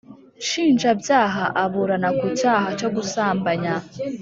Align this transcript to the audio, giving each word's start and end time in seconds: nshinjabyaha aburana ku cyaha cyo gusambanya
nshinjabyaha 0.41 1.43
aburana 1.63 2.09
ku 2.19 2.25
cyaha 2.39 2.67
cyo 2.79 2.89
gusambanya 2.95 3.73